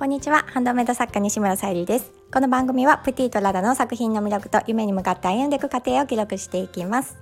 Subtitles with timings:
[0.00, 0.46] こんにちは。
[0.46, 2.10] ハンドメイド作家西村さゆりです。
[2.32, 7.18] この番組はプティとラダの作品の魅力と夢に向かって歩んでいく過程を記録していきます。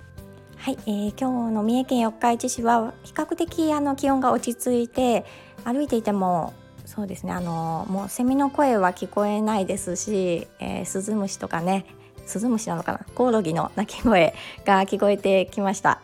[0.55, 5.25] はい、えー、今日の三重県四日市市は比較的あの気温が落ち着いて
[5.65, 6.53] 歩いていても
[6.85, 11.85] そうですねあのもうセミの声は聞こえないですし、えー、スズムシとかね
[12.25, 12.99] スズムシなのかな？
[13.13, 14.33] コオロギの鳴き声
[14.63, 15.99] が聞こえてきました。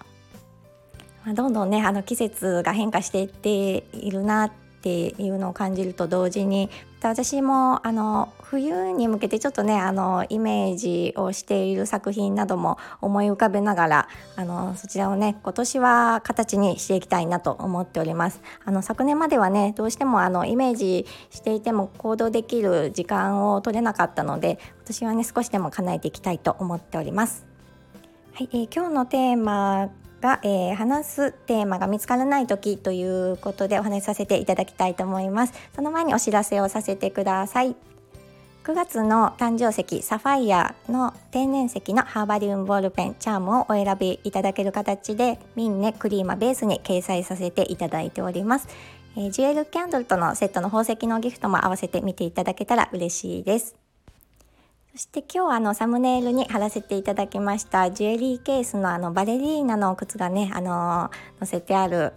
[1.23, 4.51] まあ、どんどんねあの季節が変化していっているなっ
[4.85, 6.69] ていうのを感じると同時に
[7.01, 18.41] 私もあの冬に向けてちょっとねあのイメージをしている作品なども思い浮かべながらあのそちらをね今年は形にしていきたいなと思っております。
[18.63, 27.43] あの昨年まではねどうしてもあのイメージしていても行動できる時間を取れなかったので私はね少しでも叶えていきたいと思っております。
[28.33, 29.89] はい、えー、今日のテーマ
[30.25, 35.53] が、えー、話すテーマが見つからない時ということでお話しさせていただきたいと思います。
[35.75, 37.75] その前にお知らせをさせてください。
[38.63, 48.67] 9月の誕生石サファイアの天然石のハーバリウムボールペンチャームをお選びいただける形でミンネクリーマベースに掲載させていただいております、
[49.15, 53.84] えー、ジュエルキャンドルとのセットの宝石のギフトも合わせて見ていただけたら嬉しいです。
[54.95, 62.13] そして今日あのサムネイルに貼らせていただきましたジュエリーケースのあのバレリーナの靴がねあの載せてある、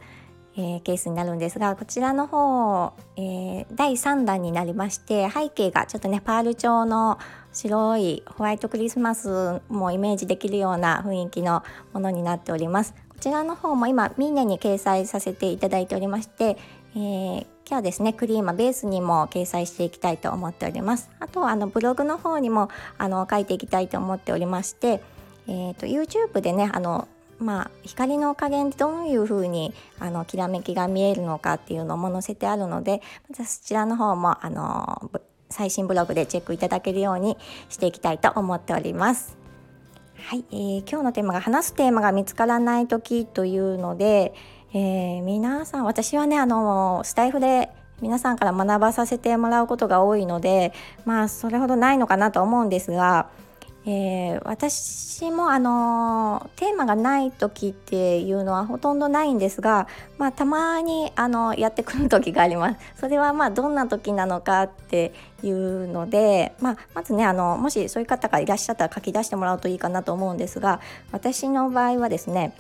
[0.57, 7.19] えー、ケースになるんですがこちらの方、えー、第3弾になりまして背景がちょっとねパール調の
[7.53, 12.95] 白いホワイトクリスマスもイメージできるような雰囲気のものになっております。
[13.09, 16.57] こちらの方も今ミンネに掲載させていただいておりまして、
[16.95, 25.03] えー今日はですねクリーマベースにも掲載していきたいと思っておりますあとはあのブログの方にもあの書いていきたいと思っておりまして、
[25.47, 27.09] えーと、YouTube でねあの
[27.39, 35.13] まあ、光の加減でどういう風にあにきらめきが見えるのかっていうのも載せてあるのでまずそちらの方もあの
[35.51, 37.37] 最新ブログでチェックいただけるように
[37.69, 39.37] していきたいと思っております。
[40.17, 44.35] はい、えー、今日のテーマが話すテーマが見つからない時というので、
[44.75, 47.71] えー、皆さん私はねあのスタイフで
[48.03, 50.73] 皆さんから学ばさせてもらうことが多いので
[51.07, 53.31] まあそれほどないのかなと思うんですが、
[53.87, 62.79] えー、私もあのテーマがない時っていうのはほとんどないんですが、まあ、たまにあのやってくる時があります。
[63.01, 70.81] それはまあどんな時なのかっていうので、まあ、まずねあのもしそういう方がいらっしゃったら書き出してもらうといいかなと思うんですが
[71.11, 72.53] 私の場合はですね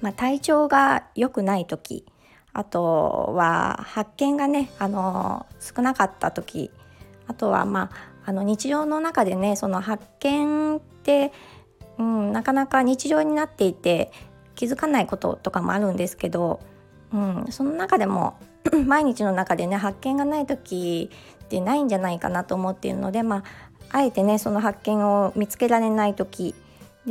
[0.00, 2.04] まあ、体調が良くない時
[2.52, 6.70] あとは発見がねあの少なかった時
[7.26, 11.32] あとはまああの日常の中でねその発見って、
[11.98, 14.12] うん、なかなか日常になっていて
[14.54, 16.60] 気づかないこととかもあるんですけど、
[17.12, 18.38] うん、その中でも
[18.86, 21.10] 毎日の中でね発見がない時
[21.44, 23.44] ってないんじゃないかなと思っているので、まあ、
[23.90, 26.54] あえてねその発見を見つけられない時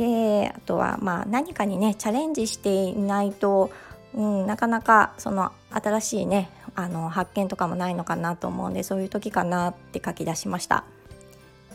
[0.00, 3.70] であとはまあ何かにねチャレンジしていないと、
[4.14, 10.84] うん、なかなかその新しいねあの発見とかもないのかなと思うんでそういう時かなって書き出しました。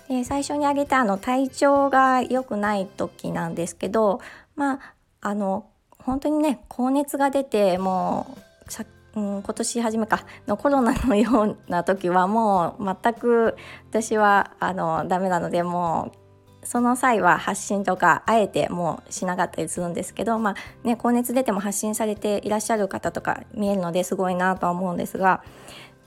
[0.09, 4.21] で最初に挙げたあの体調が良くない時なんですけど
[4.55, 4.79] まあ
[5.21, 5.67] あの
[5.99, 8.37] 本当にね高熱が出ても
[8.67, 13.55] うさ、うん、今年初めかのコロナのような時はもう全く
[13.89, 16.24] 私はあのダメなのでもう
[16.65, 20.55] その際は発信とかあえてもうしなかったりするんですけど、まあ
[20.87, 25.43] ね、高熱出ても発信されていらっしゃる方とか見えるのですごいなとは思うんですが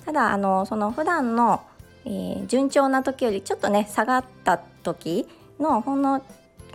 [0.05, 1.63] ただあのその普段の、
[2.05, 5.27] えー、順調な時よりちょっとね下がった時
[5.61, 6.23] のほんの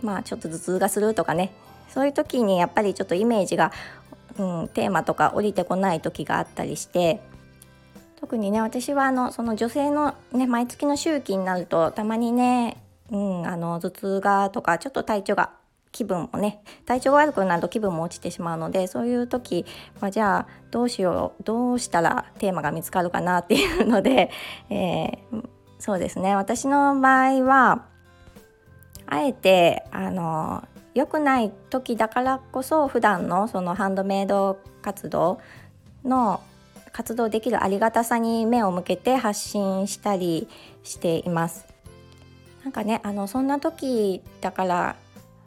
[0.02, 1.52] まあちょっと頭痛がするとかね
[1.88, 3.72] そういう時にやっぱりちょっとイメージが、
[4.38, 7.20] うん、テーマとか降りてこない時があったりして
[8.20, 12.78] 特にね私はあのその女性の、ね、毎月の周期になるとたまにね
[13.10, 15.50] うん、あの頭痛がとかちょっと体調が
[15.94, 19.64] 気分もね体調が悪くなると気分も落ちてしまうのでそういう時
[20.00, 24.30] はじゃあどうしようどうしたらテーマが見つかるかなっていうので、
[24.70, 25.48] えー、
[25.78, 27.84] そうですね私の場合は
[29.06, 30.64] あえてあの
[30.94, 35.38] 良くない時だからこそ普段のそのハンドメイド活動
[36.04, 36.40] の
[36.92, 40.48] 活動できるありがたさに目を向けて発信したり
[40.82, 41.73] しています。
[42.64, 44.96] なんかねあのそんな時だから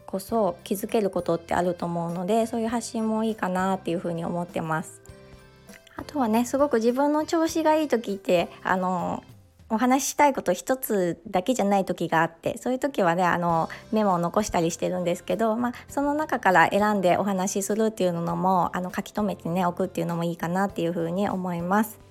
[0.05, 5.01] こそ気づけることってあると思うのでそういう発信もいいかなっていうふうに思ってます。
[5.97, 9.23] あとはねすごく自分の調子がいい時ってあの
[9.69, 22.06] お話ししたいこと一つだけじゃない時があってそういう時はねあのメモを残したりしてるんですけど、まあ、その中から選んでお話しするっていうのもあの書き留めてねおくっていうのもいいかなっていうふうに思います。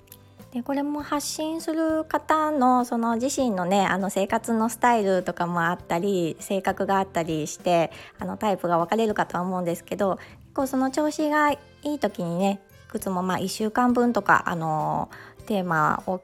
[0.57, 15.11] でこれも発信する方のその自身のねあの生活のスタイルとかもあったり性格があったりしてあのタイプが分かれるかとは思うんですけど結構その調子がいい時にねいくつもまあ1週間分とかあの
[15.45, 16.21] テーマを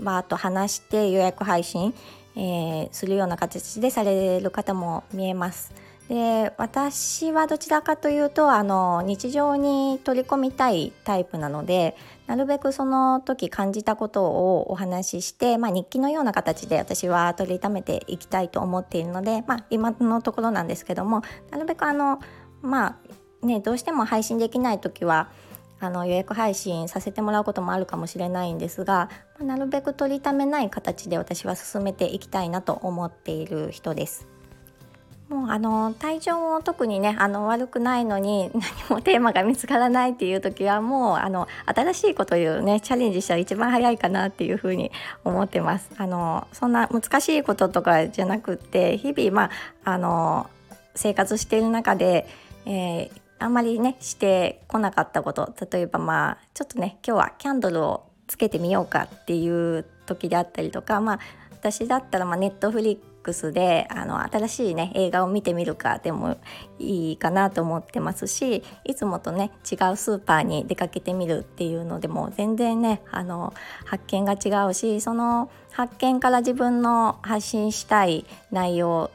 [0.00, 1.92] バーッと話して予約配信、
[2.36, 5.74] えー、するような形でされる方も見えます。
[6.08, 11.96] で私はどちらかというとあの日常に取り込みたいタイプなので
[12.28, 22.20] なるべくその時感じたことをお話しして、まあ、日記のような形で私は取りためていきたいと思っているので、まあ、今のところなんですけどもなるべくあの
[22.60, 22.98] ま
[23.42, 25.30] あねどうしても配信できない時は
[25.80, 29.08] あの予約配信させてもらうこともあるかもしれないんですが、
[29.38, 34.28] まあ、なるべく取りためない形で私は進めていきたいなと思っている人です。
[35.28, 38.50] もうあの体調も特にねあの悪くないのに
[38.88, 44.90] 何もテーマが見つからないっていう時はもうあの新しいことをねチャレンジしたら一番早いかなっていうふうに
[45.24, 45.90] 思ってます。
[45.98, 49.50] あのそんな難しいこととかじゃなくて日々ま
[49.84, 50.46] ああの
[50.94, 52.26] 生活している中で、
[52.64, 61.18] えー、あんまりねしてこなかったこと例えばまあちょっとね今日はキャンドルをつけてみようかっていう時であったりとかまあ
[61.52, 62.98] 私だったらまあネットフリッ
[63.28, 66.38] ックスであの新しいね映画を見てみるかでも
[66.78, 73.52] いいかなと思ってますしいつもとね違うスーパーに出かけてみるっていうのでも全然ねあの
[73.84, 79.10] 発見が違うしその発見から自分の発信したい内容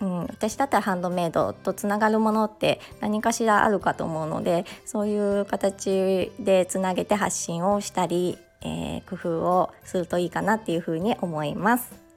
[0.00, 12.07] うん、私だったらハンドメイドとつながるものって何かしらあるかと思うのでそういう形でつなげて発信をしたり、えー、工夫をするといいかなっていうふうに思います。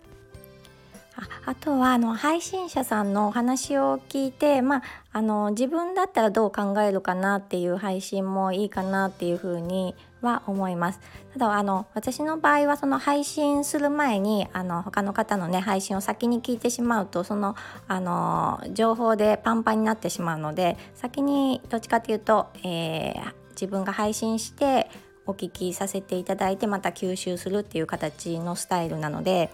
[1.45, 4.83] あとはあの配信者さんのお話を聞いて、まあ、
[5.13, 10.99] あの自分だったらどう考えるかなっていう配信もいいかなっていうふうには思います。
[11.33, 17.55] ただあの私の場合はその配信する前にあの他の方のね配信を先に聞いてしまうとその
[17.87, 24.89] あの情報でパンパンになってしまうので先にどっちかというと、えー、自分が配信して
[25.25, 29.51] お聞きさせていただいてまた吸収するっていう形のスタイルなので。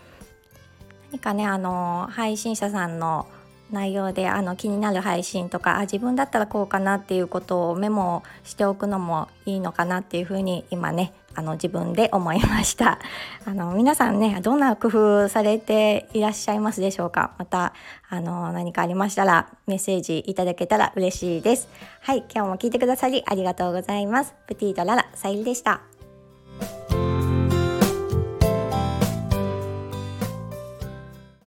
[1.12, 3.27] 何かねあの配信者さんの
[3.71, 13.00] 内容であの気になる配信とかあ自分だったらこうかなっていうことをメモしておくのもいいのかなっていうふうに今ねあの自分で思いました。
[13.45, 17.31] あの皆さんねどんな工夫されていらっしゃいますでしょうか？
[17.38, 17.74] また
[18.09, 21.68] あの何かありましたらメッセージいただけたら嬉しいです。
[22.01, 24.33] はい今日も聞いてくださりありがとうございます。
[24.48, 25.96] プティーララさゆりでした。